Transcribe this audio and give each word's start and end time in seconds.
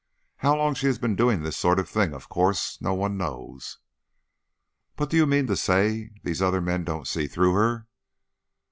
How 0.37 0.55
long 0.57 0.73
she 0.73 0.87
has 0.87 0.97
been 0.97 1.15
doing 1.15 1.43
this 1.43 1.55
sort 1.55 1.77
of 1.77 1.87
thing, 1.87 2.11
of 2.11 2.27
course 2.27 2.81
no 2.81 2.95
one 2.95 3.17
knows." 3.19 3.77
"But 4.95 5.11
do 5.11 5.15
you 5.17 5.27
mean 5.27 5.45
to 5.45 5.55
say 5.55 6.09
these 6.23 6.41
other 6.41 6.59
men 6.59 6.83
don't 6.83 7.07
see 7.07 7.27
through 7.27 7.53
her?" 7.53 7.87